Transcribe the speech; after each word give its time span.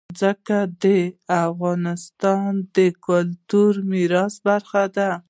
ځمکه 0.19 0.59
د 0.83 0.85
افغانستان 1.45 2.51
د 2.75 2.77
کلتوري 3.05 3.81
میراث 3.91 4.33
برخه 4.47 4.83
ده. 4.95 5.11